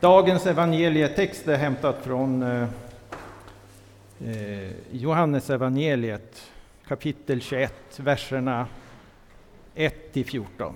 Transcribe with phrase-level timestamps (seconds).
[0.00, 2.68] Dagens evangelietext är hämtat från eh,
[4.24, 6.50] eh Johannes evangeliet
[6.86, 8.66] kapitel 21, verserna
[9.74, 10.74] 1 till 14.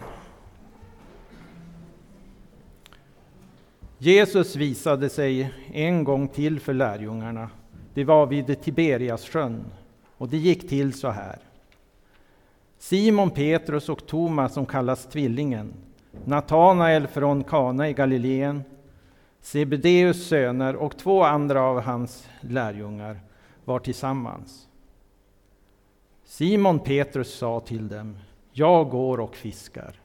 [3.98, 7.50] Jesus visade sig en gång till för lärjungarna.
[7.95, 9.64] Det var vid Tiberiassjön
[10.16, 11.39] och det gick till så här.
[12.79, 15.75] Simon Petrus och Thomas som kallas Tvillingen,
[16.25, 18.62] Natanael från Kana i Galileen,
[19.43, 23.20] Sebedeus söner och två andra av hans lärjungar
[23.64, 24.69] var tillsammans.
[26.24, 28.16] Simon Petrus sa till dem,
[28.52, 30.00] jag går och fiskar.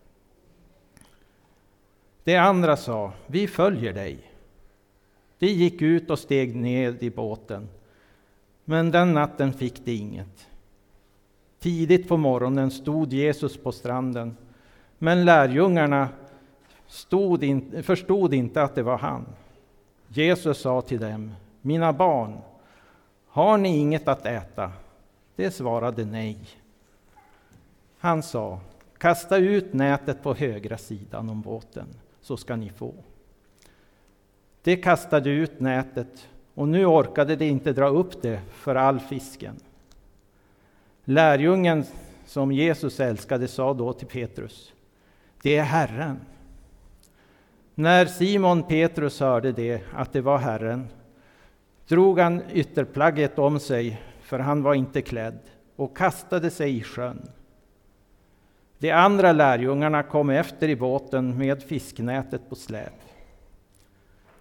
[2.23, 4.31] De andra sa, vi följer dig.
[5.39, 7.69] De gick ut och steg ned i båten,
[8.65, 10.47] men den natten fick de inget.
[11.59, 14.37] Tidigt på morgonen stod Jesus på stranden,
[14.97, 16.09] men lärjungarna
[16.87, 19.25] stod in, förstod inte att det var han.
[20.07, 22.37] Jesus sa till dem, mina barn,
[23.27, 24.71] har ni inget att äta?
[25.35, 26.37] De svarade nej.
[27.99, 28.59] Han sa,
[28.97, 31.87] kasta ut nätet på högra sidan om båten,
[32.21, 32.93] så ska ni få.
[34.63, 39.55] De kastade ut nätet, och nu orkade de inte dra upp det för all fisken.
[41.03, 41.85] Lärjungen
[42.25, 44.73] som Jesus älskade sa då till Petrus,
[45.41, 46.19] det är Herren.
[47.79, 50.87] När Simon Petrus hörde det, att det var Herren,
[51.87, 55.39] drog han ytterplagget om sig, för han var inte klädd,
[55.75, 57.29] och kastade sig i sjön.
[58.77, 62.93] De andra lärjungarna kom efter i båten med fisknätet på släp.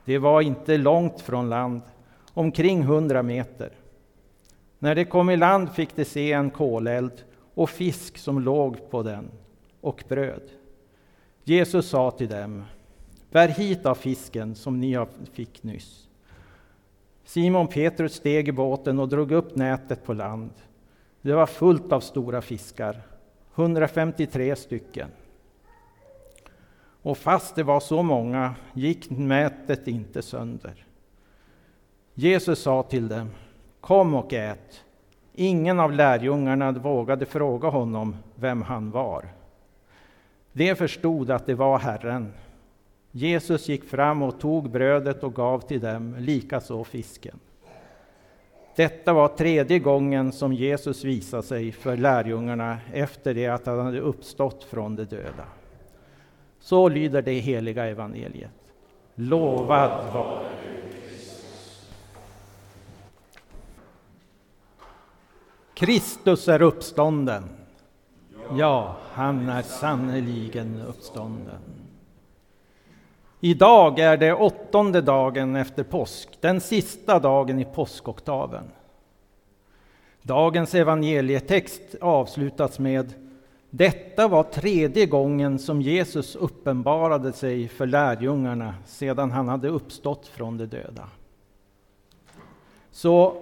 [0.04, 1.82] Det var inte långt från land,
[2.32, 3.70] omkring hundra meter.
[4.78, 9.02] När de kom i land fick de se en koleld och fisk som låg på
[9.02, 9.30] den,
[9.80, 10.50] och bröd.
[11.44, 12.64] Jesus sa till dem,
[13.36, 16.08] bär hit av fisken som ni fick nyss.
[17.24, 20.50] Simon Petrus steg i båten och drog upp nätet på land.
[21.22, 23.02] Det var fullt av stora fiskar,
[23.54, 25.08] 153 stycken.
[27.02, 30.86] Och fast det var så många gick nätet inte sönder.
[32.14, 33.30] Jesus sa till dem,
[33.80, 34.84] kom och ät.
[35.34, 39.28] Ingen av lärjungarna vågade fråga honom vem han var.
[40.52, 42.32] De förstod att det var Herren.
[43.16, 47.38] Jesus gick fram och tog brödet och gav till dem, likaså fisken.
[48.76, 54.00] Detta var tredje gången som Jesus visade sig för lärjungarna efter det att han hade
[54.00, 55.44] uppstått från de döda.
[56.60, 58.50] Så lyder det heliga evangeliet.
[59.14, 60.48] Lovad vare
[65.74, 67.44] Kristus är uppstånden.
[68.56, 71.75] Ja, han är sannerligen uppstånden.
[73.40, 78.64] Idag är det åttonde dagen efter påsk, den sista dagen i påskoktaven.
[80.22, 83.12] Dagens evangelietext avslutas med
[83.70, 90.58] Detta var tredje gången som Jesus uppenbarade sig för lärjungarna sedan han hade uppstått från
[90.58, 91.08] de döda.
[92.90, 93.36] Så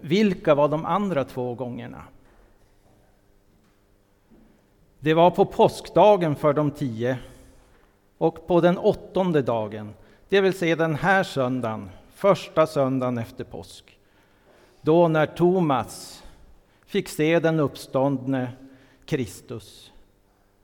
[0.00, 2.02] vilka var de andra två gångerna?
[4.98, 7.18] Det var på påskdagen för de tio
[8.18, 9.94] och på den åttonde dagen,
[10.28, 13.98] det vill säga den här söndagen, första söndagen efter påsk.
[14.80, 16.24] Då när Thomas
[16.86, 18.52] fick se den uppståndne
[19.04, 19.92] Kristus.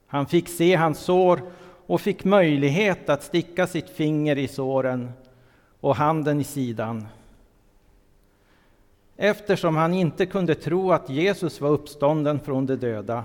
[0.07, 1.41] Han fick se hans sår
[1.87, 5.13] och fick möjlighet att sticka sitt finger i såren
[5.81, 7.07] och handen i sidan.
[9.17, 13.25] Eftersom han inte kunde tro att Jesus var uppstånden från de döda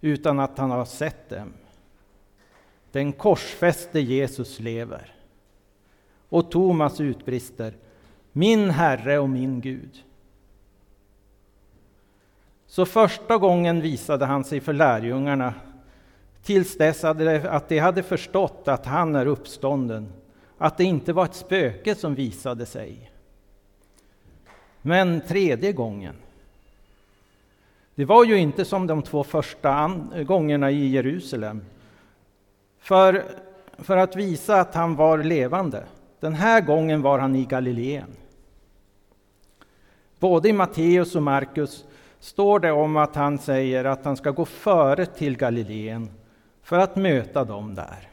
[0.00, 1.52] utan att han har sett dem.
[2.92, 5.14] Den korsfäste Jesus lever.
[6.28, 7.74] Och Thomas utbrister,
[8.32, 10.04] min Herre och min Gud.
[12.66, 15.54] Så första gången visade han sig för lärjungarna
[16.42, 20.12] tills dess att de hade förstått att han är uppstånden,
[20.58, 23.10] att det inte var ett spöke som visade sig.
[24.82, 26.14] Men tredje gången,
[27.94, 31.62] det var ju inte som de två första gångerna i Jerusalem,
[32.88, 33.24] för,
[33.78, 35.84] för att visa att han var levande.
[36.20, 38.16] Den här gången var han i Galileen.
[40.18, 41.84] Både i Matteus och Markus
[42.18, 46.10] står det om att han säger att han ska gå före till Galileen
[46.62, 48.08] för att möta dem där.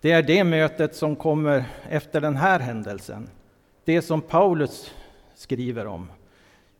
[0.00, 3.28] Det är det mötet som kommer efter den här händelsen.
[3.84, 4.90] Det som Paulus
[5.34, 6.10] skriver om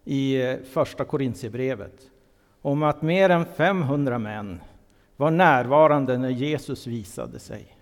[0.04, 2.00] i eh, första Korintierbrevet.
[2.62, 4.60] Om att mer än 500 män
[5.16, 7.76] var närvarande när Jesus visade sig.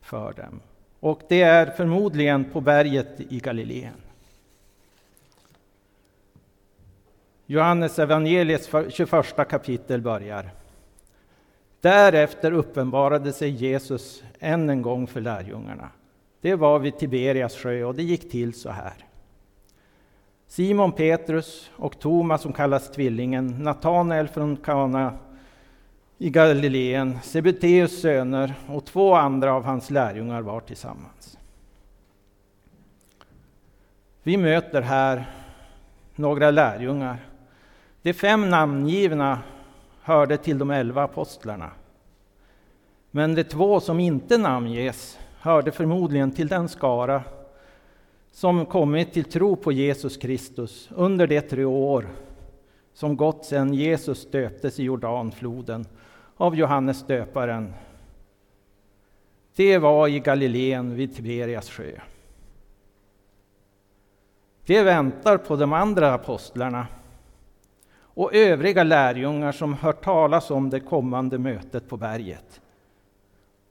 [0.00, 0.60] för dem.
[1.00, 3.94] Och det är förmodligen på berget i Galileen.
[7.46, 10.50] Johannes evangeliets 21 kapitel börjar.
[11.80, 15.90] Därefter uppenbarade sig Jesus än en gång för lärjungarna.
[16.40, 18.94] Det var vid Tiberias sjö och det gick till så här.
[20.46, 25.18] Simon Petrus och Thomas som kallas Tvillingen, Natanael från Kana
[26.18, 31.38] i Galileen, Sebeteus söner och två andra av hans lärjungar var tillsammans.
[34.22, 35.30] Vi möter här
[36.14, 37.18] några lärjungar.
[38.02, 39.38] De fem namngivna
[40.02, 41.70] hörde till de elva apostlarna.
[43.10, 47.22] Men de två som inte namnges hörde förmodligen till den skara
[48.32, 52.08] som kommit till tro på Jesus Kristus under de tre år
[52.94, 55.86] som gått sedan Jesus döptes i Jordanfloden
[56.38, 57.74] av Johannes döparen.
[59.56, 61.92] Det var i Galileen vid Tiberias sjö.
[64.66, 66.86] De väntar på de andra apostlarna
[68.00, 72.60] och övriga lärjungar som hört talas om det kommande mötet på berget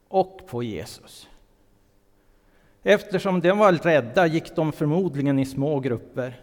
[0.07, 1.29] och på Jesus.
[2.83, 6.41] Eftersom de var rädda gick de förmodligen i små grupper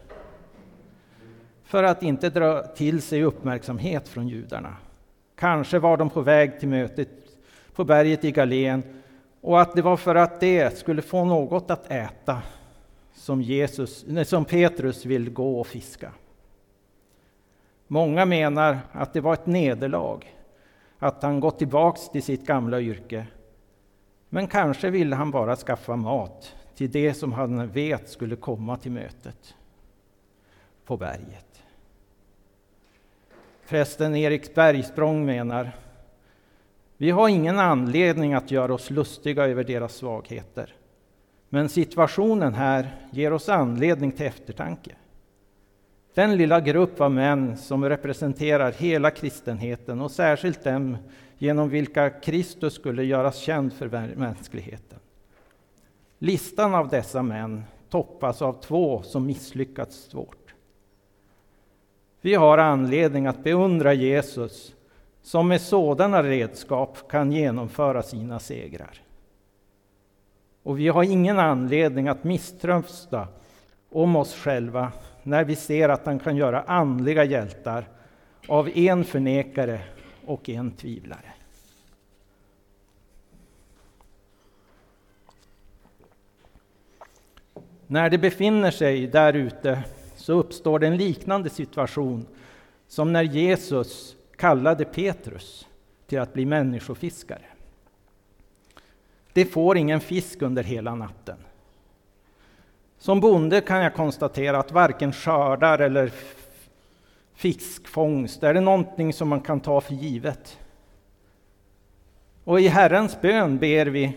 [1.65, 4.77] för att inte dra till sig uppmärksamhet från judarna.
[5.37, 7.09] Kanske var de på väg till mötet
[7.75, 8.83] på berget i Galen
[9.41, 12.43] och att det var för att de skulle få något att äta
[13.15, 16.13] som, Jesus, som Petrus vill gå och fiska.
[17.87, 20.21] Många menar att det var ett nederlag,
[20.99, 23.27] att han gått tillbaks till sitt gamla yrke.
[24.29, 28.93] Men kanske ville han bara skaffa mat till det som han vet skulle komma till
[28.93, 29.55] mötet
[30.85, 31.54] på berget.
[33.69, 35.73] Prästen Erik Bergsprång menar
[36.97, 40.75] vi har ingen anledning att göra oss lustiga över deras svagheter.
[41.49, 44.91] Men situationen här ger oss anledning till eftertanke.
[46.15, 50.97] Den lilla grupp av män som representerar hela kristenheten och särskilt dem
[51.39, 54.99] genom vilka Kristus skulle göras känd för mänskligheten.
[56.19, 60.44] Listan av dessa män toppas av två som misslyckats svårt.
[62.25, 64.75] Vi har anledning att beundra Jesus
[65.23, 69.03] som med sådana redskap kan genomföra sina segrar.
[70.63, 73.29] Och vi har ingen anledning att misströsta
[73.91, 74.93] om oss själva
[75.23, 77.89] när vi ser att han kan göra andliga hjältar
[78.49, 79.81] av en förnekare
[80.27, 81.33] och en tvivlare.
[87.87, 89.83] När de befinner sig där ute
[90.25, 92.27] så uppstår det en liknande situation
[92.89, 95.69] som när Jesus kallade Petrus
[96.07, 97.45] till att bli människofiskare.
[99.33, 101.37] De får ingen fisk under hela natten.
[102.99, 106.13] Som bonde kan jag konstatera att varken skördar eller
[107.35, 110.59] fiskfångst är det någonting som man kan ta för givet.
[112.45, 114.13] Och i Herrens bön ber vi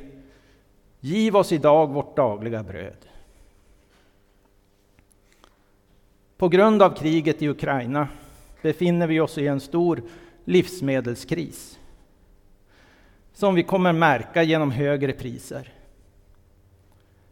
[0.99, 3.06] Giv oss idag vårt dagliga bröd.
[6.37, 8.07] På grund av kriget i Ukraina
[8.61, 10.03] befinner vi oss i en stor
[10.45, 11.79] livsmedelskris
[13.33, 15.73] som vi kommer märka genom högre priser.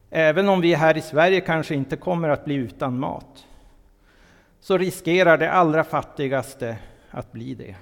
[0.10, 3.46] Även om vi här i Sverige kanske inte kommer att bli utan mat,
[4.60, 6.78] så riskerar de allra fattigaste
[7.10, 7.76] att bli det.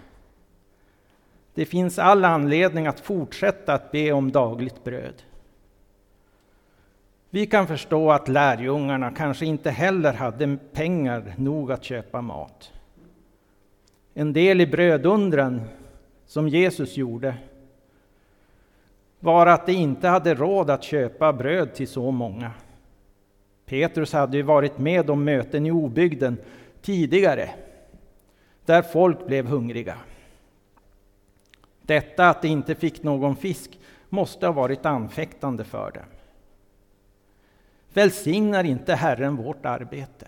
[1.54, 5.24] Det finns all anledning att fortsätta att be om dagligt bröd.
[7.34, 12.72] Vi kan förstå att lärjungarna kanske inte heller hade pengar nog att köpa mat.
[14.14, 15.62] En del i brödundren
[16.26, 17.36] som Jesus gjorde
[19.20, 22.52] var att de inte hade råd att köpa bröd till så många.
[23.66, 26.38] Petrus hade ju varit med om möten i obygden
[26.82, 27.50] tidigare,
[28.66, 29.98] där folk blev hungriga.
[31.82, 36.04] Detta att de inte fick någon fisk måste ha varit anfäktande för dem.
[37.94, 40.28] Välsignar inte Herren vårt arbete?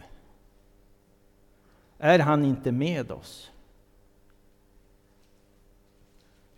[1.98, 3.51] Är han inte med oss?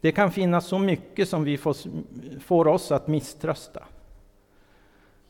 [0.02, 1.78] Det kan finnas så mycket som vi får,
[2.40, 3.84] får oss att misströsta.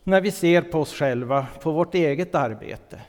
[0.03, 3.01] När vi ser på oss själva, på vårt eget arbete.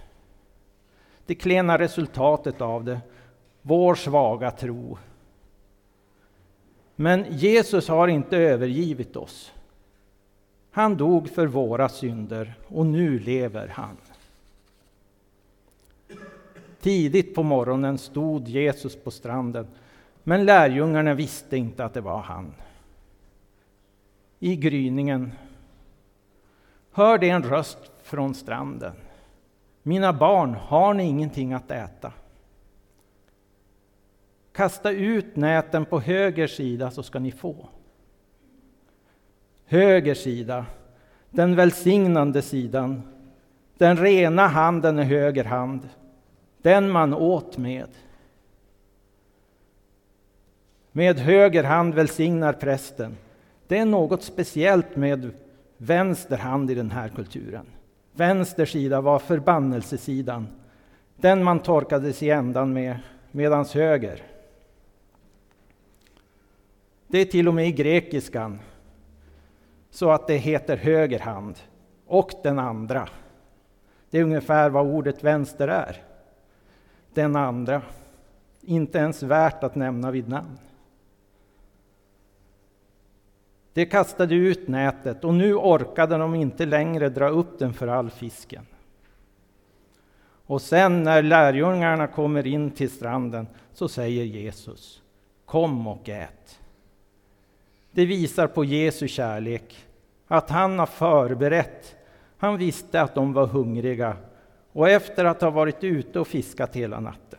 [1.26, 3.00] Det klena resultatet av det,
[3.62, 4.98] vår svaga tro.
[6.96, 9.52] Men Jesus har inte övergivit oss.
[10.78, 13.96] Han dog för våra synder och nu lever han.
[16.80, 19.66] Tidigt på morgonen stod Jesus på stranden
[20.22, 22.54] men lärjungarna visste inte att det var han.
[24.38, 25.32] i gryningen
[26.92, 28.94] hörde en röst från stranden.
[29.82, 32.12] Mina barn, har ni ingenting att äta?
[34.52, 37.68] Kasta ut näten på höger sida så ska ni få.
[39.70, 40.66] Höger sida,
[41.30, 43.02] den välsignande sidan.
[43.78, 45.88] Den rena handen är höger hand,
[46.62, 47.88] den man åt med.
[50.92, 53.16] Med höger hand välsignar prästen.
[53.66, 55.30] Det är något speciellt med
[55.76, 57.66] vänster hand i den här kulturen.
[58.12, 60.46] Vänster sida var förbannelsesidan,
[61.16, 62.98] den man torkades i ändan med,
[63.30, 64.22] medans höger.
[67.06, 68.58] Det är till och med i grekiskan
[69.90, 71.58] så att det heter höger hand
[72.06, 73.08] och den andra.
[74.10, 76.02] Det är ungefär vad ordet vänster är.
[77.14, 77.82] Den andra.
[78.60, 80.58] Inte ens värt att nämna vid namn.
[83.72, 88.10] De kastade ut nätet och nu orkade de inte längre dra upp den för all
[88.10, 88.66] fisken.
[90.46, 95.02] Och sen när lärjungarna kommer in till stranden så säger Jesus
[95.44, 96.57] Kom och ät.
[97.98, 99.86] Det visar på Jesu kärlek,
[100.26, 101.96] att han har förberett.
[102.36, 104.16] Han visste att de var hungriga
[104.72, 107.38] och efter att ha varit ute och fiskat hela natten.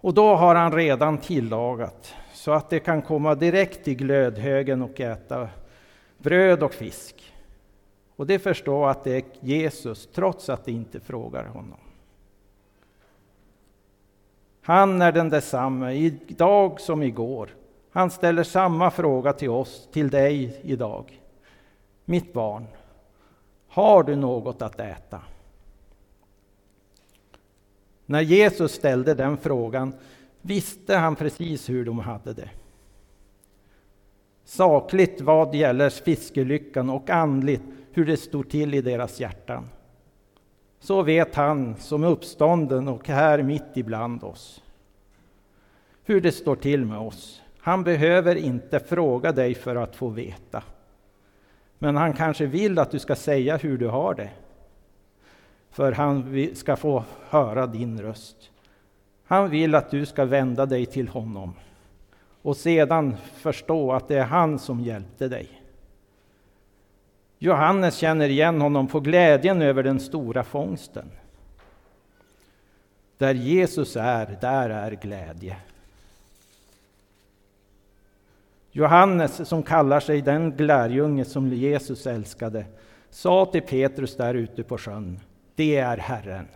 [0.00, 5.00] Och då har han redan tillagat så att de kan komma direkt till glödhögen och
[5.00, 5.48] äta
[6.18, 7.32] bröd och fisk.
[8.16, 11.78] Och de förstår att det är Jesus, trots att de inte frågar honom.
[14.62, 17.57] Han är den detsamme, idag som igår.
[17.98, 21.20] Han ställer samma fråga till oss, till dig idag.
[22.04, 22.66] Mitt barn,
[23.68, 25.20] har du något att äta?
[28.06, 29.94] När Jesus ställde den frågan
[30.42, 32.50] visste han precis hur de hade det.
[34.44, 37.62] Sakligt vad gäller fiskelyckan och andligt
[37.92, 39.68] hur det stod till i deras hjärtan.
[40.80, 44.62] Så vet han som är uppstånden och här mitt ibland oss.
[46.04, 47.42] Hur det står till med oss.
[47.68, 50.62] Han behöver inte fråga dig för att få veta.
[51.78, 54.30] Men han kanske vill att du ska säga hur du har det.
[55.70, 58.50] För han ska få höra din röst.
[59.24, 61.54] Han vill att du ska vända dig till honom
[62.42, 65.62] och sedan förstå att det är han som hjälpte dig.
[67.38, 71.10] Johannes känner igen honom på glädjen över den stora fångsten.
[73.18, 75.56] Där Jesus är, där är glädje.
[78.78, 82.64] Johannes, som kallar sig den lärjunge som Jesus älskade,
[83.10, 85.20] sa till Petrus där ute på sjön,
[85.54, 86.48] det är Herren.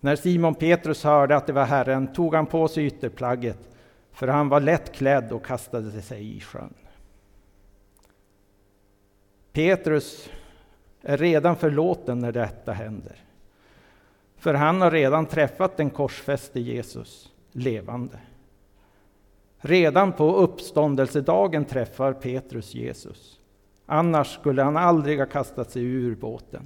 [0.00, 3.58] När Simon Petrus hörde att det var Herren tog han på sig ytterplagget,
[4.12, 6.74] för han var lätt klädd och kastade sig i sjön.
[9.52, 10.30] Petrus
[11.02, 13.16] är redan förlåten när detta händer.
[14.36, 18.18] För han har redan träffat den korsfäste Jesus levande.
[19.60, 23.40] Redan på uppståndelsedagen träffar Petrus Jesus.
[23.86, 26.62] Annars skulle han aldrig ha kastat sig ur båten.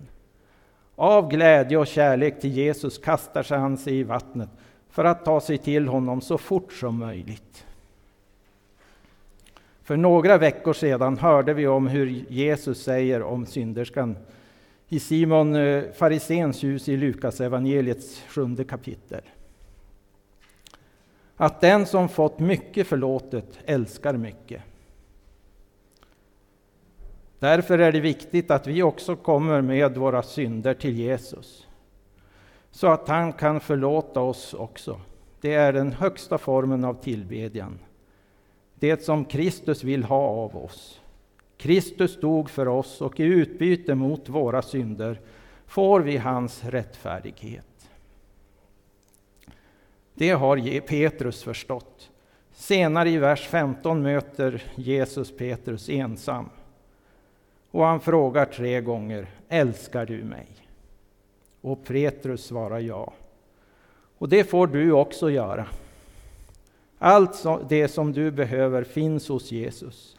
[0.94, 4.48] Av glädje och kärlek till Jesus kastar sig han sig i vattnet
[4.90, 7.64] för att ta sig till honom så fort som möjligt.
[9.82, 14.16] För några veckor sedan hörde vi om hur Jesus säger om synderskan
[14.88, 19.22] i Simon fariséns Farisens hus i Lukas evangeliets sjunde kapitel.
[21.36, 24.62] Att den som fått mycket förlåtet älskar mycket.
[27.38, 31.66] Därför är det viktigt att vi också kommer med våra synder till Jesus.
[32.70, 35.00] Så att han kan förlåta oss också.
[35.40, 37.78] Det är den högsta formen av tillbedjan.
[38.74, 41.00] Det som Kristus vill ha av oss.
[41.56, 45.20] Kristus dog för oss och i utbyte mot våra synder
[45.66, 47.71] får vi hans rättfärdighet.
[50.14, 52.10] Det har Petrus förstått.
[52.52, 56.48] Senare i vers 15 möter Jesus Petrus ensam.
[57.70, 60.46] Och han frågar tre gånger, älskar du mig?
[61.60, 63.12] Och Petrus svarar ja.
[64.18, 65.66] Och det får du också göra.
[66.98, 70.16] Allt det som du behöver finns hos Jesus.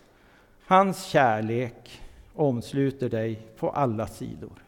[0.66, 2.02] Hans kärlek
[2.36, 4.63] omsluter dig på alla sidor.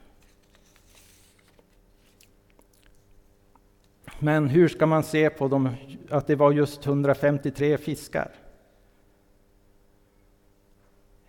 [4.19, 5.69] Men hur ska man se på dem,
[6.09, 8.31] att det var just 153 fiskar?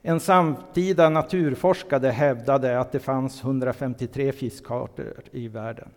[0.03, 5.89] En samtida naturforskare hävdade att det fanns 153 fiskarter i världen.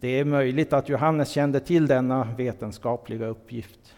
[0.00, 3.94] Det är möjligt att Johannes kände till denna vetenskapliga uppgift.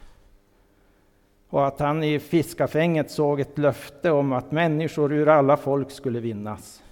[1.48, 6.20] och att han i fiskafänget såg ett löfte om att människor ur alla folk skulle
[6.20, 6.82] vinnas.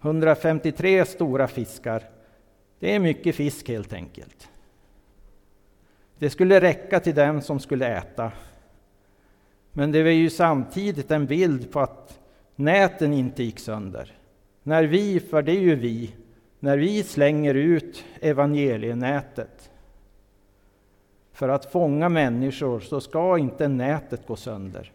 [0.00, 2.02] 153 stora fiskar,
[2.78, 4.48] det är mycket fisk helt enkelt.
[6.18, 8.32] Det skulle räcka till dem som skulle äta.
[9.72, 12.18] Men det var ju samtidigt en bild på att
[12.56, 14.12] näten inte gick sönder.
[14.62, 16.14] När vi, för det är ju vi,
[16.58, 19.70] när vi slänger ut evangelienätet
[21.32, 24.92] för att fånga människor så ska inte nätet gå sönder.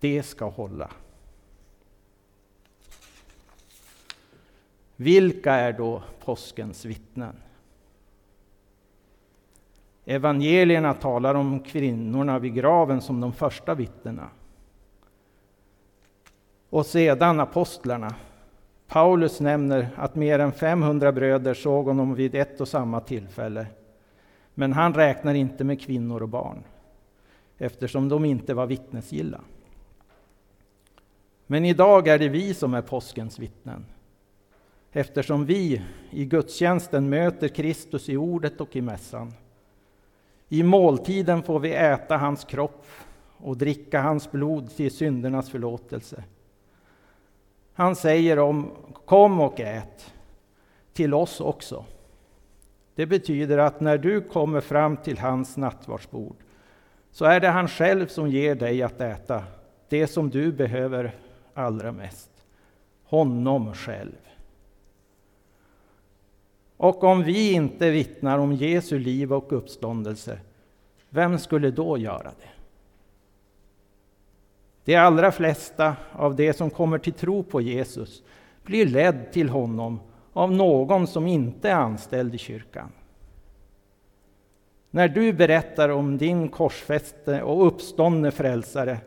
[0.00, 0.90] Det ska hålla.
[5.02, 7.36] Vilka är då påskens vittnen?
[10.04, 14.28] Evangelierna talar om kvinnorna vid graven som de första vittnena.
[16.70, 18.14] Och sedan apostlarna.
[18.88, 23.66] Paulus nämner att mer än 500 bröder såg honom vid ett och samma tillfälle.
[24.54, 26.64] Men han räknar inte med kvinnor och barn,
[27.58, 29.40] eftersom de inte var vittnesgilla.
[31.46, 33.84] Men idag är det vi som är påskens vittnen,
[34.92, 39.32] eftersom vi i gudstjänsten möter Kristus i ordet och i mässan.
[40.48, 42.86] I måltiden får vi äta hans kropp
[43.36, 46.24] och dricka hans blod till syndernas förlåtelse.
[47.74, 48.70] Han säger om
[49.04, 50.12] kom och ät
[50.92, 51.84] till oss också.
[52.94, 56.36] Det betyder att när du kommer fram till hans nattvardsbord
[57.10, 59.44] så är det han själv som ger dig att äta
[59.88, 61.14] det som du behöver
[61.54, 62.30] allra mest.
[63.04, 64.31] Honom själv.
[66.82, 70.38] Och om vi inte vittnar om Jesu liv och uppståndelse,
[71.10, 72.50] vem skulle då göra det?
[74.84, 78.22] De allra flesta av de som kommer till tro på Jesus
[78.62, 80.00] blir ledd till honom
[80.32, 82.92] av någon som inte är anställd i kyrkan.
[84.90, 88.98] När du berättar om din korsfäste och uppståndne frälsare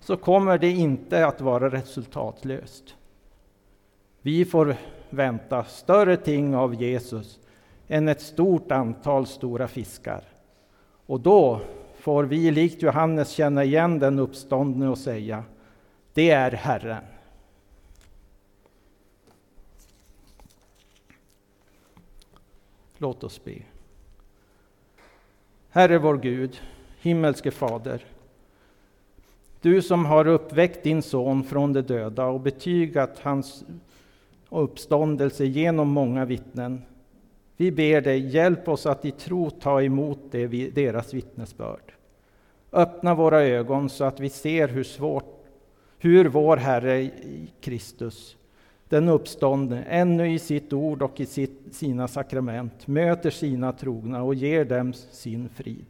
[0.00, 2.94] så kommer det inte att vara resultatlöst.
[4.22, 4.76] Vi får
[5.10, 7.38] vänta större ting av Jesus
[7.88, 10.24] än ett stort antal stora fiskar.
[11.06, 11.60] Och då
[11.98, 15.44] får vi likt Johannes känna igen den uppståndne och säga,
[16.14, 17.04] det är Herren.
[22.98, 23.54] Låt oss be.
[25.70, 26.60] Herre vår Gud,
[27.00, 28.04] himmelske Fader.
[29.60, 33.64] Du som har uppväckt din son från de döda och betygat hans
[34.48, 36.82] och uppståndelse genom många vittnen.
[37.56, 41.92] Vi ber dig, hjälp oss att i tro ta emot det, deras vittnesbörd.
[42.72, 45.44] Öppna våra ögon så att vi ser hur svårt,
[45.98, 47.10] hur vår Herre
[47.60, 48.36] Kristus,
[48.88, 54.34] den uppståndne, ännu i sitt ord och i sitt, sina sakrament möter sina trogna och
[54.34, 55.86] ger dem sin frid.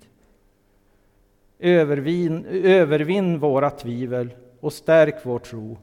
[1.58, 5.76] Övervin, övervinn våra tvivel och stärk vår tro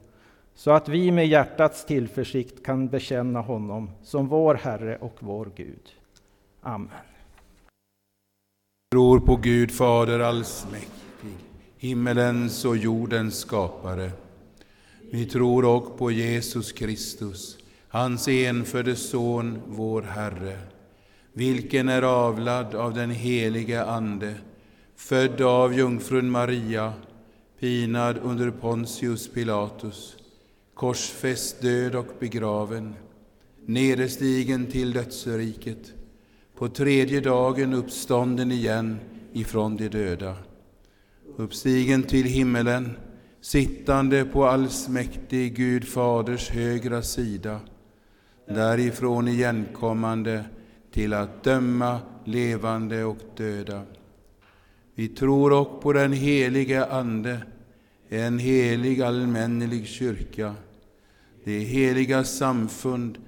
[0.56, 5.92] så att vi med hjärtats tillförsikt kan bekänna honom som vår Herre och vår Gud.
[6.60, 6.88] Amen.
[8.92, 11.36] Tror på Gud Fader allsmäktig,
[11.78, 14.10] himmelens och jordens skapare.
[15.12, 20.58] Vi tror också på Jesus Kristus, hans enfödde Son, vår Herre,
[21.32, 24.34] vilken är avlad av den helige Ande,
[24.96, 26.92] född av jungfrun Maria,
[27.60, 30.15] pinad under Pontius Pilatus,
[30.76, 32.94] korsfäst, död och begraven,
[33.66, 35.92] nederstigen till dödsriket,
[36.56, 38.98] på tredje dagen uppstånden igen
[39.32, 40.36] ifrån de döda,
[41.36, 42.96] uppstigen till himmelen,
[43.40, 47.60] sittande på allsmäktig Gud Faders högra sida,
[48.48, 50.44] därifrån igenkommande
[50.92, 53.82] till att döma levande och döda.
[54.94, 57.38] Vi tror också på den helige Ande,
[58.08, 60.54] en helig allmännelig kyrka,
[61.46, 63.18] det heliga samfund,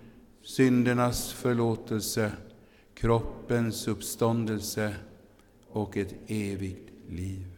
[0.42, 2.32] syndernas förlåtelse,
[2.94, 4.94] kroppens uppståndelse
[5.68, 7.57] och ett evigt liv.